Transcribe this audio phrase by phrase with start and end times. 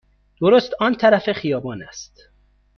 [0.41, 2.29] درست آن طرف خیابان است.